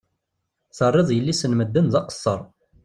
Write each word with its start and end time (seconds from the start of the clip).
Terriḍ 0.77 1.09
yelli-s 1.11 1.41
n 1.45 1.53
medden 1.55 1.87
d 1.93 1.95
aqessar. 1.99 2.41